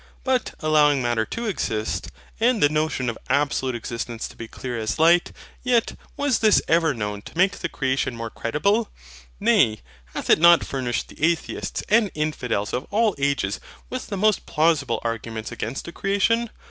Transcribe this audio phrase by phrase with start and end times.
[0.23, 2.09] But allowing Matter to exist,
[2.39, 5.31] and the notion of absolute existence to be clear as light;
[5.61, 8.89] yet, was this ever known to make the creation more credible?
[9.39, 9.81] Nay,
[10.15, 13.59] hath it not furnished the atheists and infidels of all ages
[13.91, 16.49] with the most plausible arguments against a creation?